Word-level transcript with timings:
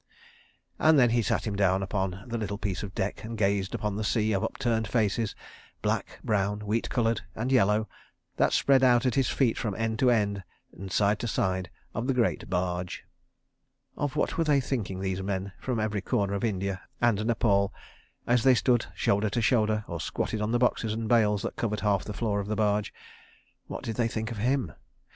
And 0.79 0.97
then 0.97 1.11
he 1.11 1.21
sat 1.21 1.45
him 1.45 1.55
down 1.55 1.83
upon 1.83 2.23
the 2.25 2.39
little 2.39 2.57
piece 2.57 2.81
of 2.81 2.95
deck 2.95 3.23
and 3.23 3.37
gazed 3.37 3.75
upon 3.75 3.95
the 3.97 4.03
sea 4.03 4.33
of 4.33 4.43
upturned 4.43 4.87
faces, 4.87 5.35
black, 5.83 6.17
brown, 6.23 6.61
wheat 6.61 6.89
coloured, 6.89 7.21
and 7.35 7.51
yellow, 7.51 7.87
that 8.37 8.51
spread 8.51 8.81
out 8.83 9.05
at 9.05 9.13
his 9.13 9.29
feet 9.29 9.59
from 9.59 9.75
end 9.75 9.99
to 9.99 10.09
end 10.09 10.43
and 10.75 10.91
side 10.91 11.19
to 11.19 11.27
side 11.27 11.69
of 11.93 12.07
the 12.07 12.15
great 12.15 12.49
barge. 12.49 13.03
Of 13.95 14.15
what 14.15 14.39
were 14.39 14.43
they 14.43 14.59
thinking, 14.59 15.01
these 15.01 15.21
men 15.21 15.51
from 15.59 15.79
every 15.79 16.01
corner 16.01 16.33
of 16.33 16.43
India 16.43 16.81
and 16.99 17.23
Nepal, 17.23 17.71
as 18.25 18.41
they 18.41 18.55
stood 18.55 18.87
shoulder 18.95 19.29
to 19.29 19.39
shoulder, 19.43 19.85
or 19.87 19.99
squatted 19.99 20.41
on 20.41 20.51
the 20.51 20.57
boxes 20.57 20.93
and 20.93 21.07
bales 21.07 21.43
that 21.43 21.57
covered 21.57 21.81
half 21.81 22.05
the 22.05 22.13
floor 22.13 22.39
of 22.39 22.47
the 22.47 22.55
barge? 22.55 22.91
What 23.67 23.83
did 23.83 23.97
they 23.97 24.07
think 24.07 24.31
of 24.31 24.39
him? 24.39 24.71